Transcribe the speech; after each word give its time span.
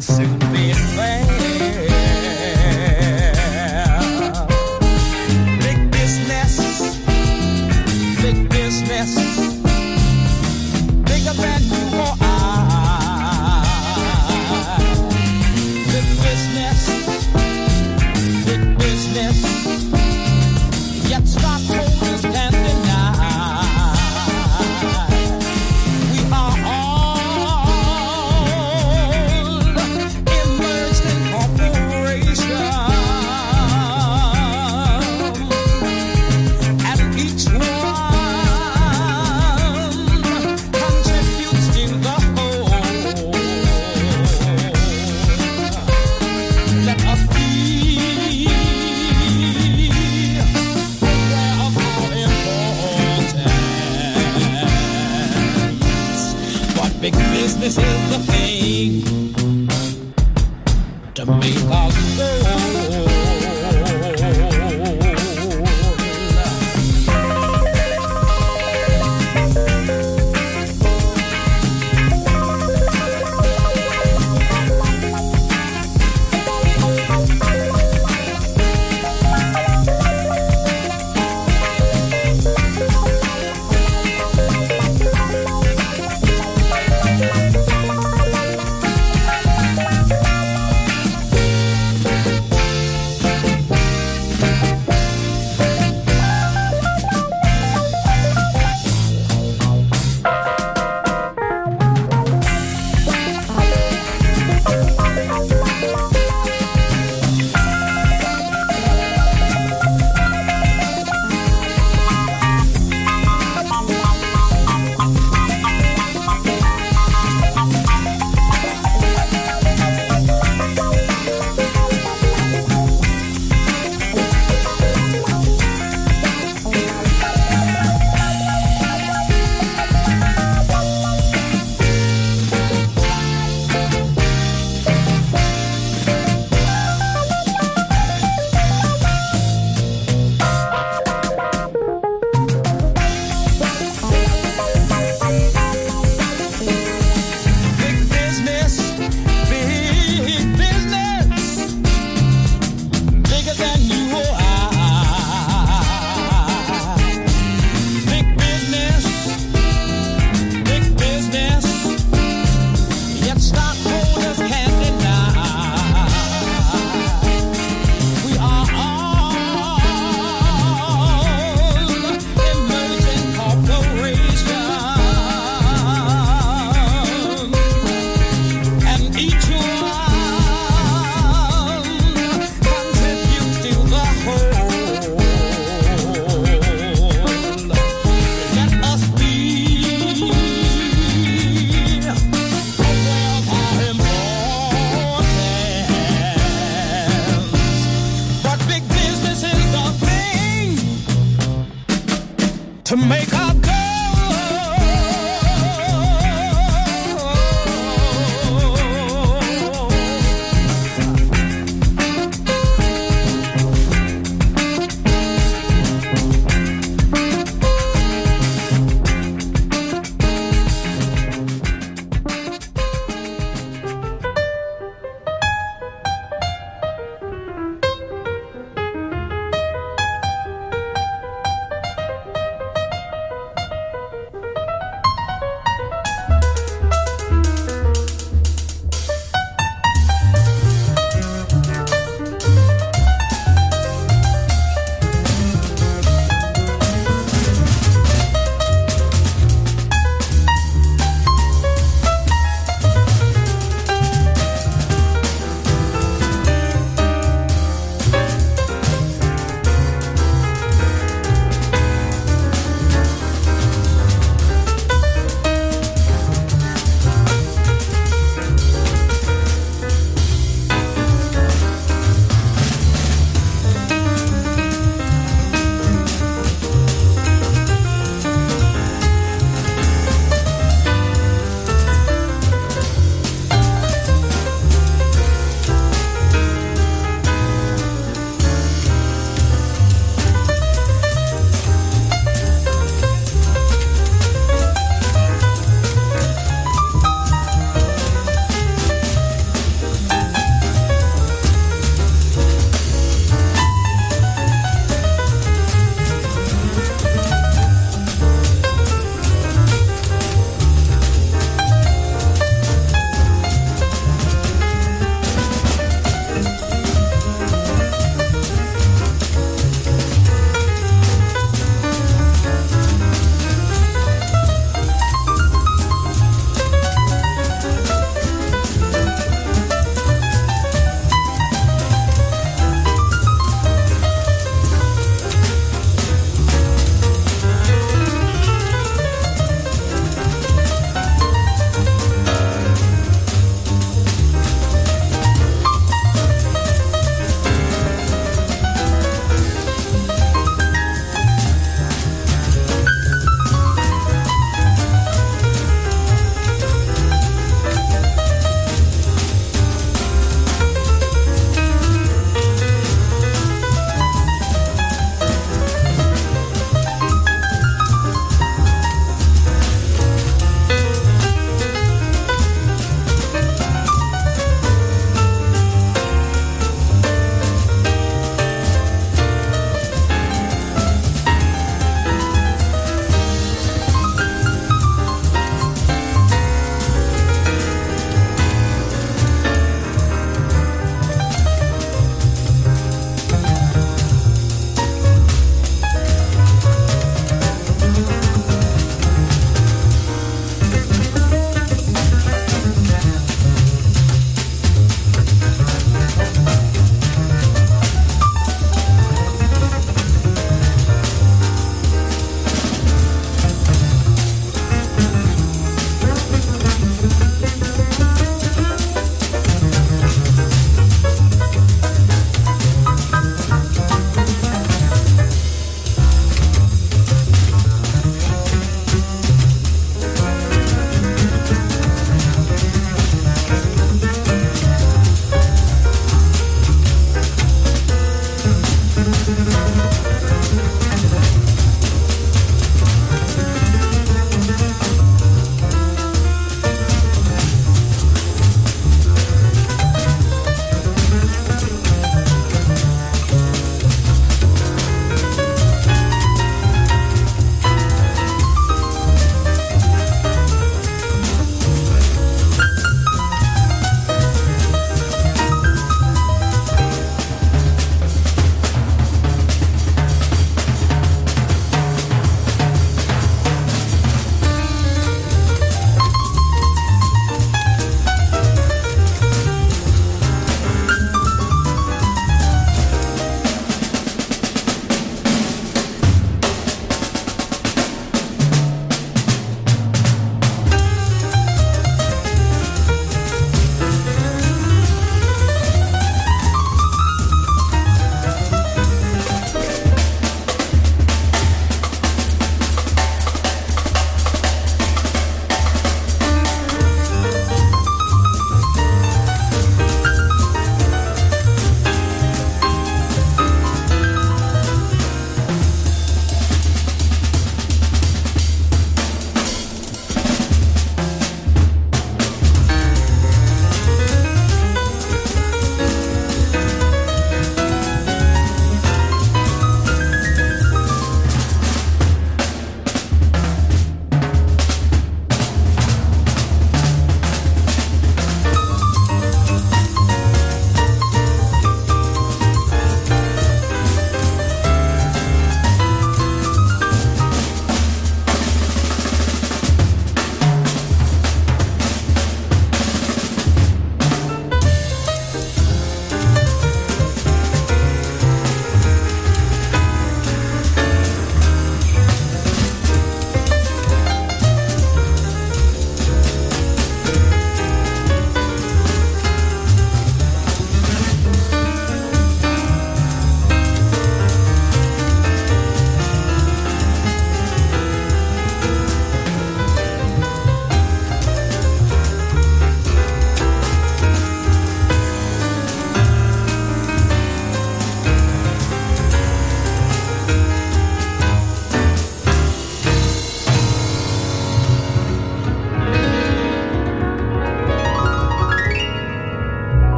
soon. 0.00 0.39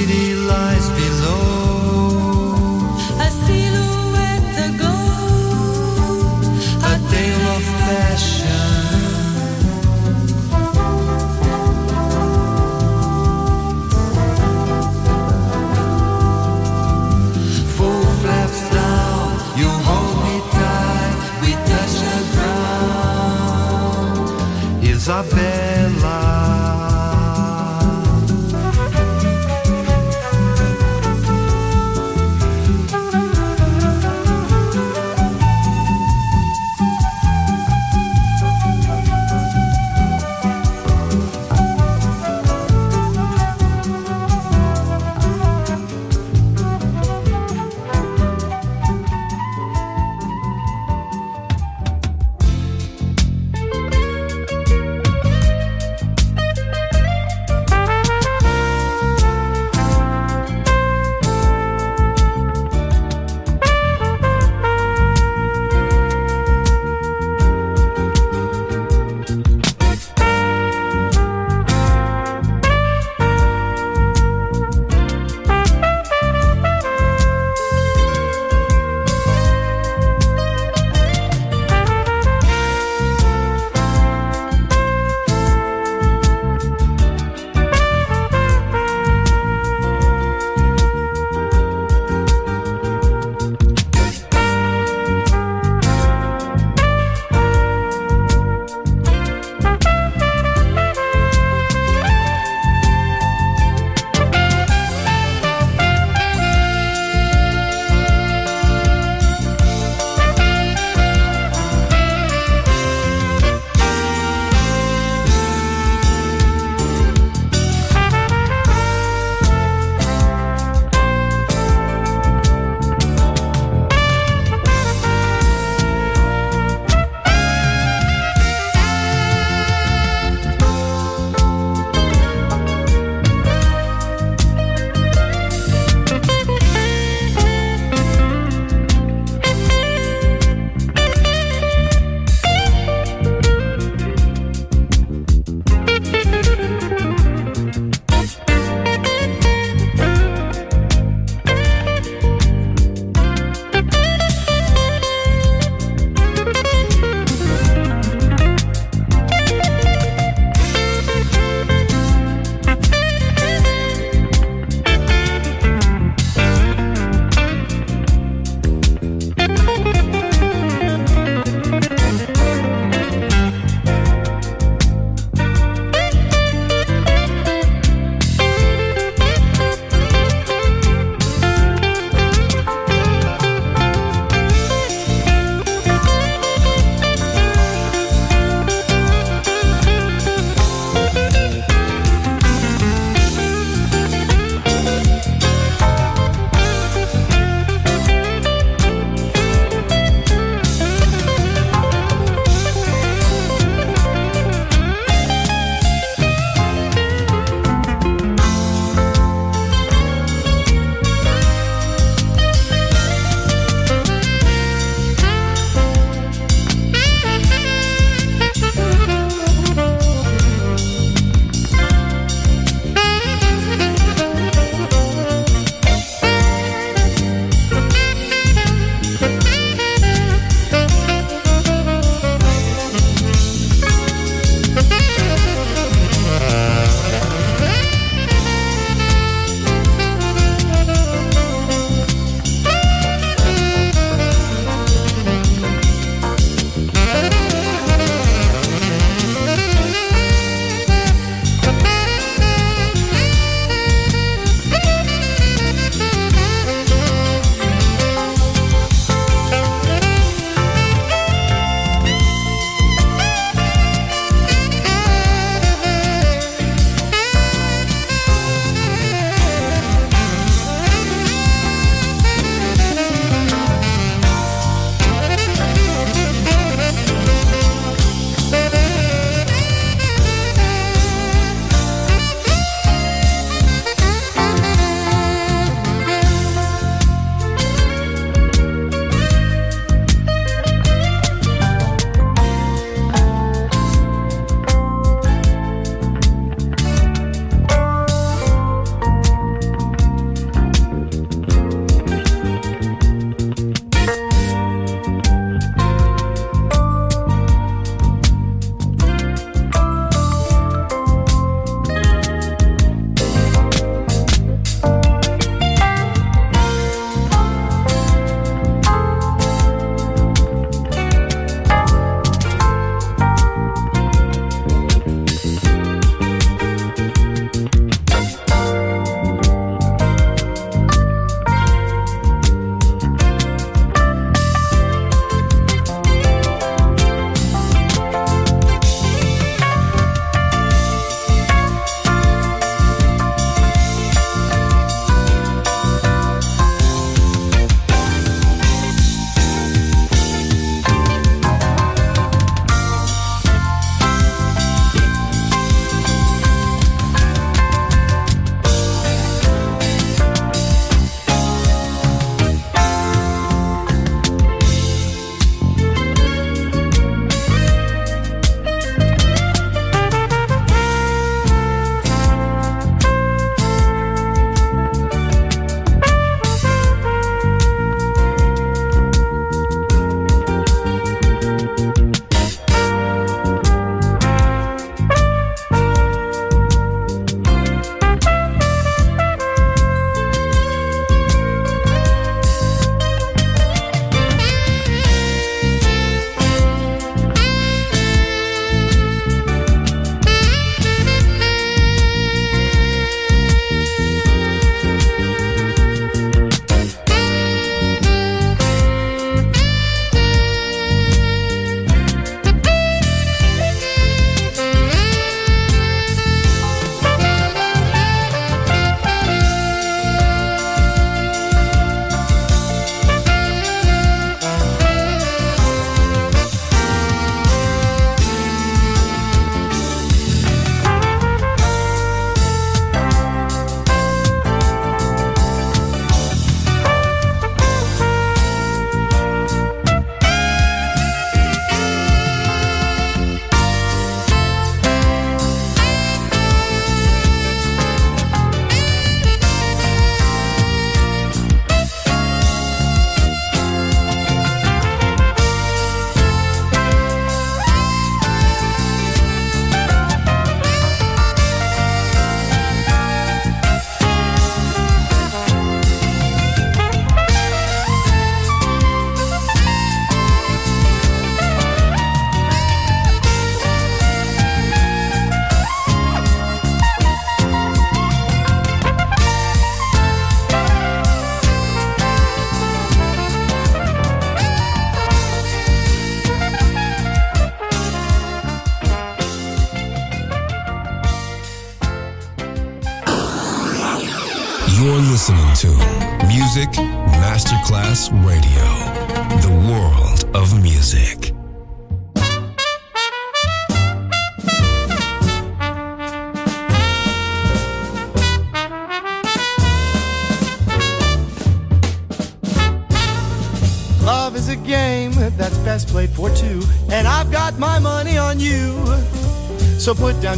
city 0.00 0.34
lies. 0.34 1.09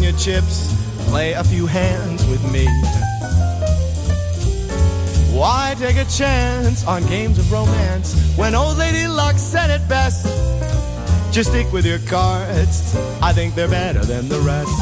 Your 0.03 0.13
chips, 0.19 0.75
play 1.09 1.33
a 1.35 1.45
few 1.45 1.65
hands 1.65 2.27
with 2.27 2.43
me. 2.53 2.67
Why 5.33 5.77
take 5.79 5.97
a 5.97 6.05
chance 6.11 6.85
on 6.87 7.07
games 7.07 7.39
of 7.39 7.53
romance 7.53 8.13
when 8.37 8.57
old 8.57 8.79
lady 8.79 9.07
luck 9.07 9.37
said 9.37 9.71
it 9.71 9.89
best? 9.89 10.27
Just 11.33 11.51
stick 11.51 11.73
with 11.73 11.87
your 11.87 12.01
cards, 12.01 12.97
I 13.23 13.33
think 13.33 13.55
they're 13.55 13.69
better 13.69 14.05
than 14.05 14.29
the 14.29 14.41
rest. 14.41 14.75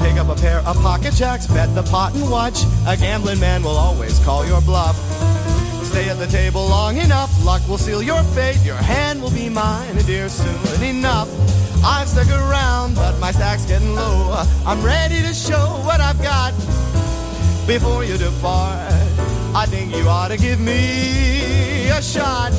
Pick 0.00 0.16
up 0.16 0.28
a 0.28 0.40
pair 0.40 0.60
of 0.60 0.76
pocket 0.76 1.14
jacks, 1.14 1.48
bet 1.48 1.74
the 1.74 1.82
pot 1.82 2.14
and 2.14 2.30
watch. 2.30 2.62
A 2.86 2.96
gambling 2.96 3.40
man 3.40 3.64
will 3.64 3.76
always 3.76 4.18
call 4.20 4.46
your 4.46 4.60
bluff. 4.60 4.96
Stay 5.86 6.08
at 6.08 6.18
the 6.20 6.28
table 6.28 6.68
long 6.68 6.98
enough, 6.98 7.44
luck 7.44 7.66
will 7.68 7.78
seal 7.78 8.00
your 8.00 8.22
fate. 8.22 8.64
Your 8.64 8.76
hand 8.76 9.20
will 9.20 9.32
be 9.32 9.48
mine, 9.48 9.96
dear, 10.06 10.28
soon 10.28 10.82
enough. 10.84 11.28
I've 11.82 12.08
stuck 12.08 12.28
around, 12.28 12.94
but 12.94 13.18
my 13.18 13.30
stack's 13.32 13.64
getting 13.64 13.94
low. 13.94 14.42
I'm 14.66 14.82
ready 14.82 15.22
to 15.22 15.32
show 15.32 15.80
what 15.84 16.00
I've 16.00 16.20
got. 16.22 16.52
Before 17.66 18.04
you 18.04 18.18
depart, 18.18 18.92
I 19.54 19.66
think 19.66 19.94
you 19.94 20.08
ought 20.08 20.28
to 20.28 20.36
give 20.36 20.60
me 20.60 21.88
a 21.88 22.02
shot. 22.02 22.52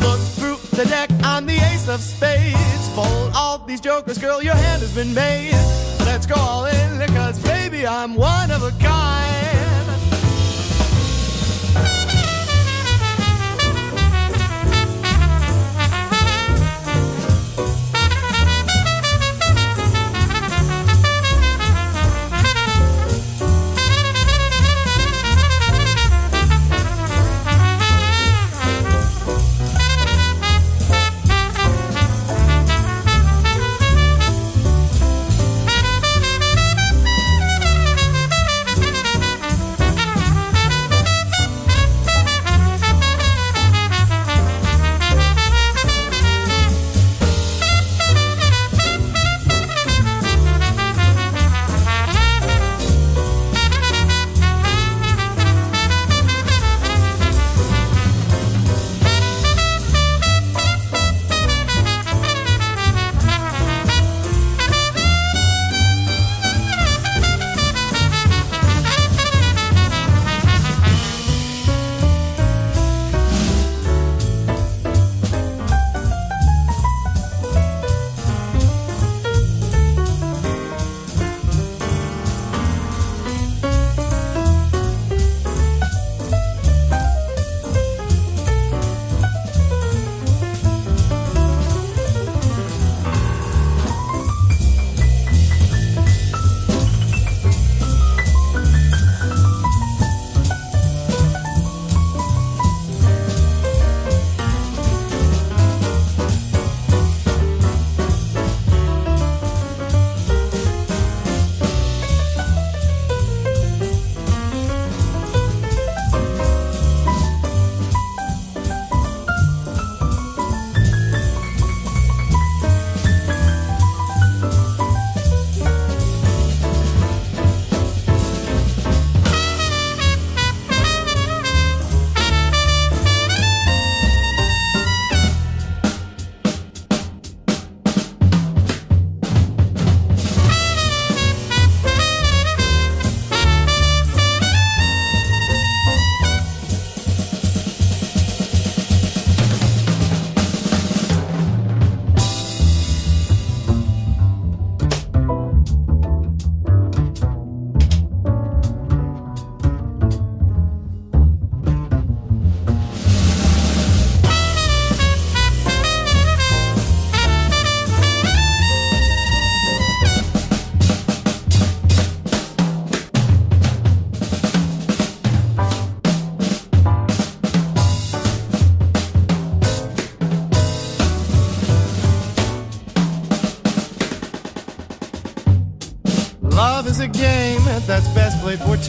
Look 0.00 0.20
through 0.20 0.58
the 0.76 0.84
deck, 0.88 1.10
I'm 1.22 1.46
the 1.46 1.56
ace 1.72 1.88
of 1.88 2.00
spades. 2.00 2.88
Fold 2.94 3.32
all 3.34 3.58
these 3.58 3.80
jokers, 3.80 4.18
girl, 4.18 4.42
your 4.42 4.54
hand 4.54 4.82
has 4.82 4.94
been 4.94 5.14
made. 5.14 5.52
Let's 6.00 6.26
go 6.26 6.36
all 6.36 6.66
in, 6.66 7.06
cause 7.14 7.42
baby, 7.42 7.86
I'm 7.86 8.14
one 8.14 8.50
of 8.50 8.62
a 8.62 8.70
kind. 8.82 9.41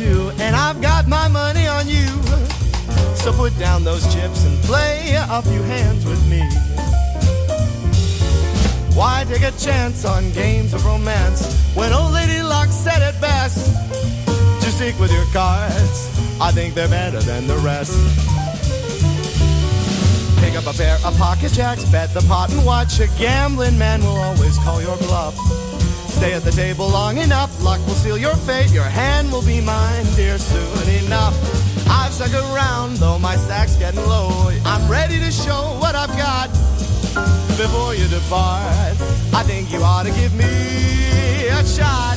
And 0.01 0.55
I've 0.55 0.81
got 0.81 1.07
my 1.07 1.27
money 1.27 1.67
on 1.67 1.87
you. 1.87 2.07
So 3.15 3.31
put 3.31 3.57
down 3.59 3.83
those 3.83 4.03
chips 4.13 4.43
and 4.45 4.57
play 4.63 5.13
a 5.15 5.41
few 5.43 5.61
hands 5.61 6.05
with 6.05 6.19
me. 6.27 6.41
Why 8.95 9.25
take 9.29 9.43
a 9.43 9.51
chance 9.57 10.03
on 10.05 10.31
games 10.31 10.73
of 10.73 10.83
romance 10.85 11.55
when 11.75 11.93
old 11.93 12.11
lady 12.11 12.41
luck 12.41 12.69
said 12.69 13.01
it 13.01 13.19
best? 13.21 13.57
Just 14.63 14.77
stick 14.77 14.97
with 14.99 15.11
your 15.11 15.25
cards, 15.31 16.09
I 16.41 16.51
think 16.51 16.73
they're 16.73 16.87
better 16.87 17.19
than 17.19 17.45
the 17.45 17.57
rest. 17.57 17.93
Pick 20.41 20.55
up 20.55 20.65
a 20.65 20.75
pair 20.75 20.97
of 21.05 21.15
pocket 21.17 21.51
jacks, 21.53 21.85
bet 21.85 22.13
the 22.13 22.21
pot 22.21 22.51
and 22.51 22.65
watch. 22.65 22.99
A 22.99 23.07
gambling 23.19 23.77
man 23.77 24.01
will 24.01 24.17
always 24.17 24.57
call 24.59 24.81
your 24.81 24.97
bluff. 24.97 25.72
Stay 26.23 26.35
at 26.35 26.43
the 26.43 26.51
table 26.51 26.87
long 26.87 27.17
enough, 27.17 27.61
luck 27.61 27.85
will 27.85 27.95
seal 27.95 28.17
your 28.17 28.37
fate. 28.47 28.71
Your 28.71 28.85
hand 28.85 29.29
will 29.29 29.45
be 29.45 29.59
mine, 29.59 30.05
dear, 30.15 30.37
soon 30.37 30.87
enough. 31.03 31.35
I've 31.89 32.13
stuck 32.13 32.31
around, 32.31 32.95
though 32.95 33.19
my 33.19 33.35
stack's 33.35 33.75
getting 33.75 33.99
low. 34.07 34.49
I'm 34.63 34.89
ready 34.89 35.19
to 35.19 35.29
show 35.29 35.75
what 35.81 35.95
I've 35.95 36.15
got. 36.15 36.47
Before 37.57 37.93
you 37.93 38.07
depart, 38.07 38.95
I 39.33 39.43
think 39.43 39.73
you 39.73 39.83
ought 39.83 40.05
to 40.05 40.13
give 40.13 40.33
me 40.33 41.49
a 41.49 41.61
shot. 41.65 42.15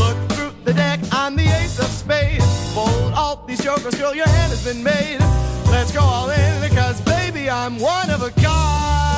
Look 0.00 0.18
through 0.32 0.54
the 0.64 0.72
deck. 0.74 0.98
I'm 1.12 1.36
the 1.36 1.46
ace 1.46 1.78
of 1.78 1.86
spades. 1.86 2.44
Fold 2.74 3.12
all 3.14 3.36
these 3.46 3.62
jokers, 3.62 3.94
girl, 3.94 4.12
your 4.12 4.26
hand 4.26 4.50
has 4.50 4.64
been 4.64 4.82
made. 4.82 5.20
Let's 5.70 5.92
go 5.92 6.00
all 6.00 6.30
in 6.30 6.68
because, 6.68 7.00
baby, 7.02 7.48
I'm 7.48 7.78
one 7.78 8.10
of 8.10 8.22
a 8.22 8.32
kind. 8.32 9.17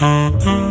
Medio 0.00 0.69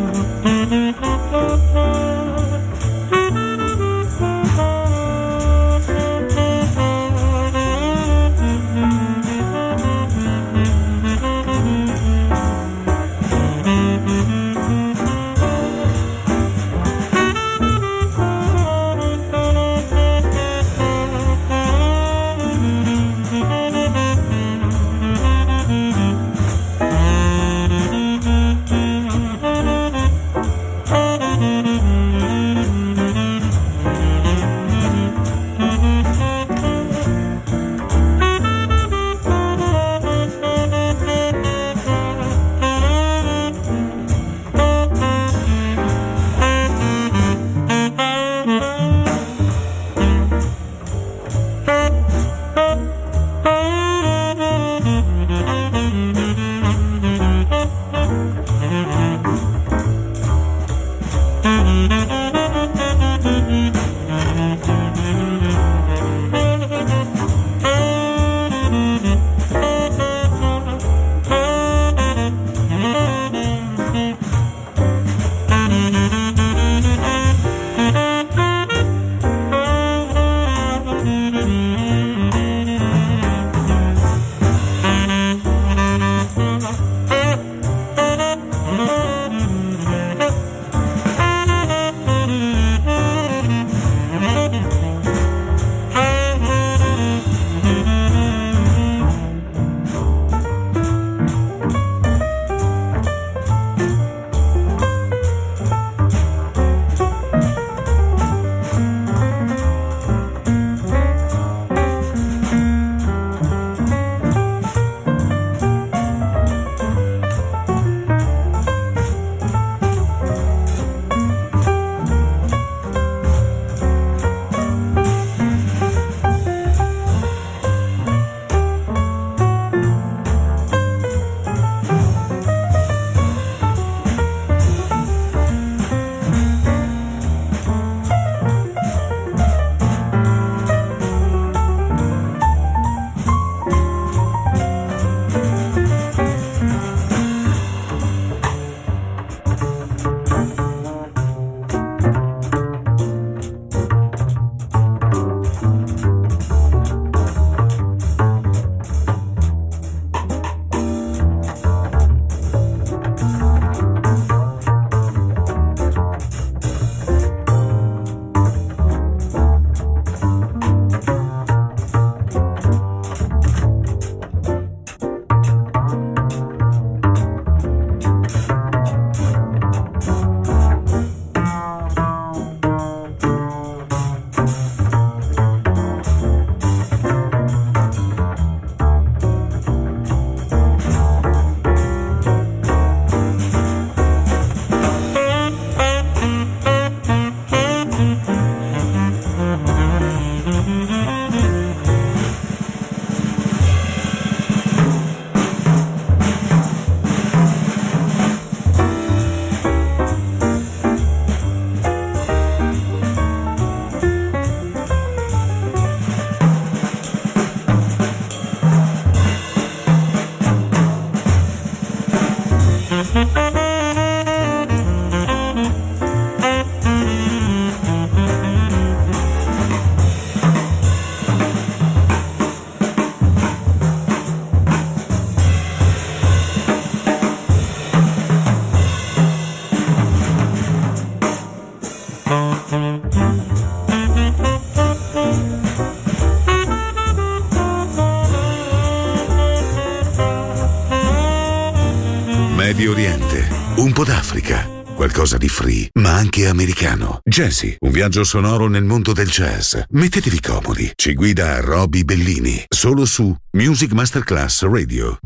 qualcosa 255.29 255.37
di 255.37 255.49
free, 255.49 255.89
ma 255.99 256.15
anche 256.15 256.47
americano. 256.47 257.19
Jazzy, 257.23 257.75
un 257.79 257.91
viaggio 257.91 258.23
sonoro 258.23 258.67
nel 258.67 258.83
mondo 258.83 259.13
del 259.13 259.29
jazz. 259.29 259.75
Mettetevi 259.89 260.39
comodi, 260.39 260.91
ci 260.95 261.13
guida 261.13 261.59
Roby 261.59 262.03
Bellini, 262.03 262.63
solo 262.67 263.05
su 263.05 263.35
Music 263.51 263.91
Masterclass 263.91 264.63
Radio. 264.63 265.19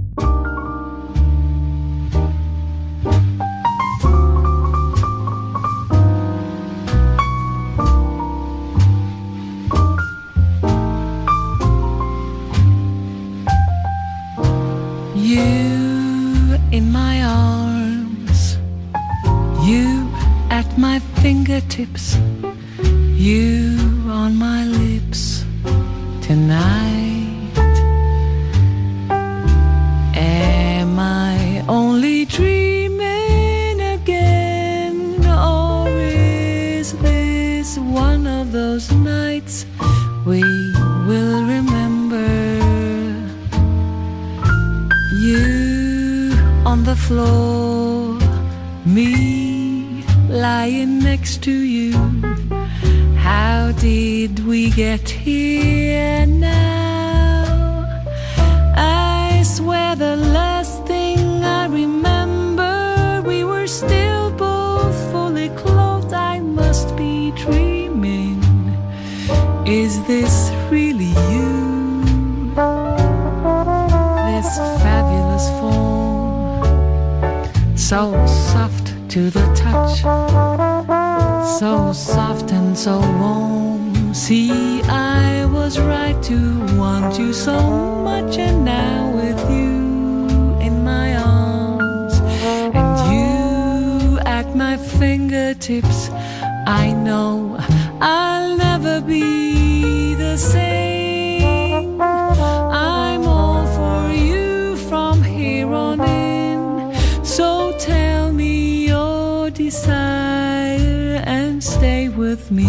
me 112.54 112.68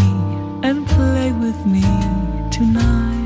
and 0.62 0.86
play 0.86 1.30
with 1.32 1.66
me 1.66 1.82
tonight. 2.50 3.23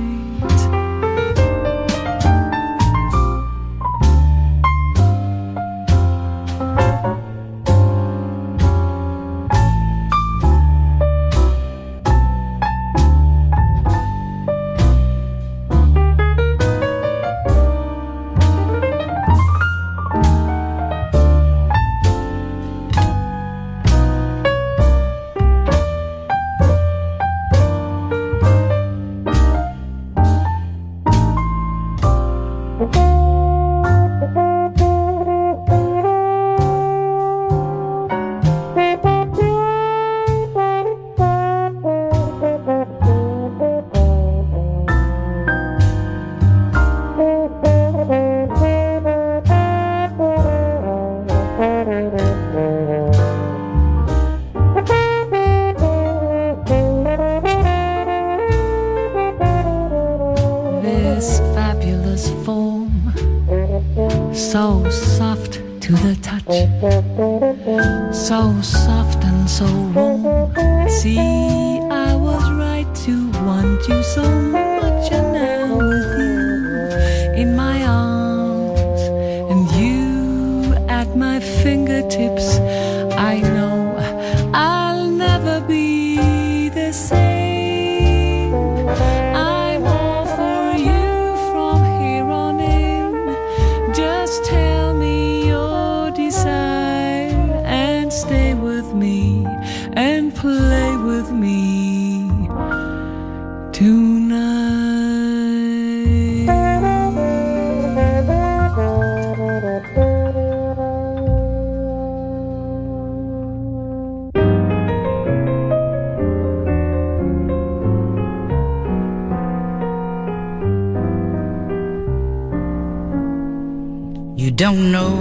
don't 124.59 124.91
know 124.91 125.15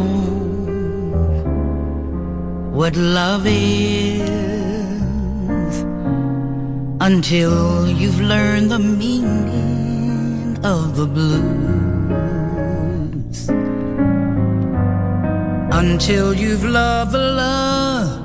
what 2.71 2.95
love 2.95 3.45
is 3.45 4.27
until 7.01 7.87
you've 7.87 8.19
learned 8.19 8.71
the 8.71 8.79
meaning 8.79 10.57
of 10.65 10.95
the 10.95 11.05
blues. 11.05 11.47
Until 15.71 16.33
you've 16.33 16.63
loved 16.63 17.11
the 17.11 17.19
love 17.43 18.19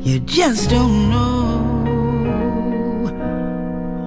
you 0.00 0.18
just 0.20 0.70
don't 0.70 1.10
know 1.10 1.53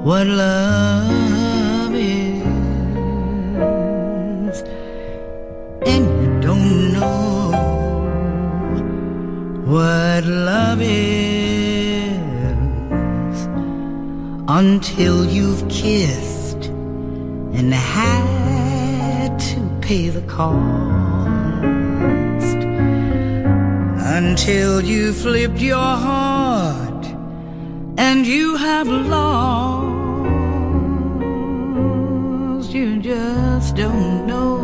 what 0.08 0.26
love 0.26 1.94
is, 1.94 2.42
and 5.86 6.06
you 6.22 6.30
don't 6.40 6.94
know 6.94 7.52
what 9.66 10.24
love 10.24 10.82
is 10.82 12.18
until 14.48 15.26
you've 15.26 15.68
kissed 15.68 16.68
and 17.58 17.74
had 17.74 19.38
to 19.40 19.60
pay 19.82 20.08
the 20.08 20.22
cost, 20.22 20.54
until 24.18 24.82
you 24.82 25.12
flipped 25.12 25.60
your 25.60 25.76
heart 26.08 27.06
and 27.98 28.26
you 28.26 28.56
have 28.56 28.88
lost 28.88 29.77
you 32.78 33.00
just 33.00 33.76
don't 33.76 34.28
know 34.28 34.58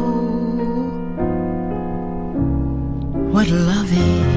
what 3.33 3.47
love 3.47 3.91
is. 3.91 4.33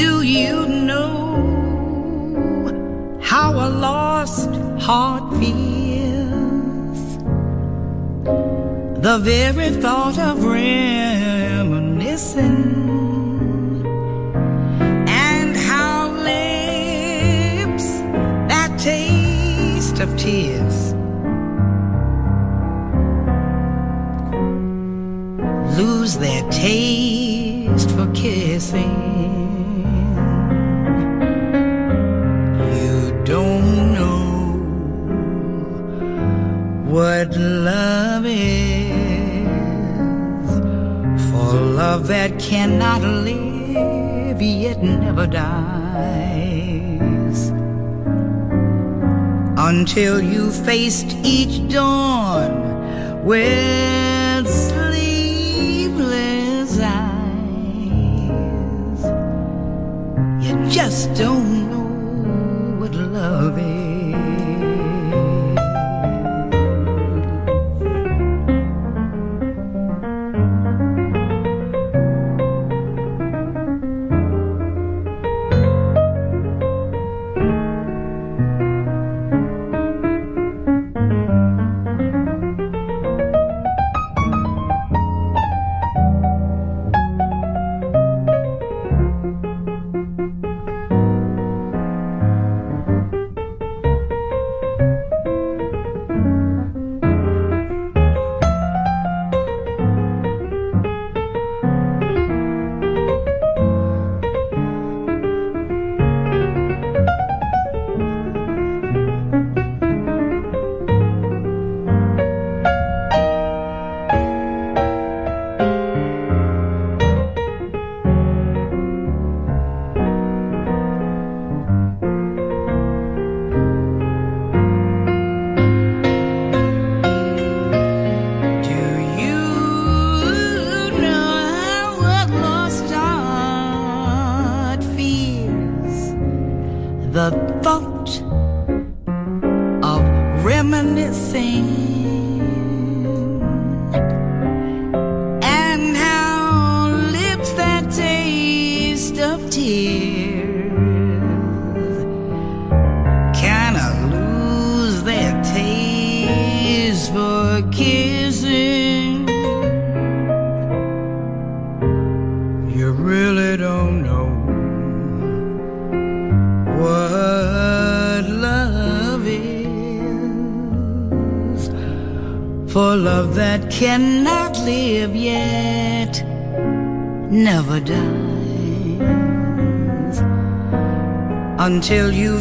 Do 0.00 0.22
you 0.22 0.54
know 0.88 1.18
how 3.20 3.50
a 3.66 3.68
lost 3.86 4.50
heart 4.86 5.24
feels? 5.38 7.00
The 9.06 9.16
very 9.30 9.70
thought 9.82 9.97
tears. 20.28 20.78
Lose 25.78 26.18
their 26.18 26.42
taste 26.50 27.90
for 27.96 28.06
kissing. 28.12 28.96
You 32.78 32.94
don't 33.24 33.94
know 33.96 34.26
what 36.92 37.28
love 37.36 38.24
is. 38.26 39.48
For 41.30 41.52
love 41.80 42.02
that 42.08 42.38
cannot 42.38 43.02
live, 43.02 44.42
yet 44.42 44.82
never 44.82 45.26
dies. 45.26 45.77
until 49.68 50.20
you 50.22 50.50
faced 50.50 51.14
each 51.22 51.68
dawn 51.68 53.22
with 53.22 54.48
sleepless 54.48 56.00
eyes. 56.80 58.08
You 60.42 60.54
just 60.70 61.12
don't 61.12 61.67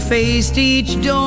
faced 0.07 0.57
each 0.57 1.01
dawn. 1.01 1.26